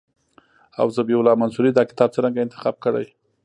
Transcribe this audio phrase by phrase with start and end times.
[0.79, 3.07] او ذبیح الله منصوري دا کتاب څرنګه انتخاب کړی.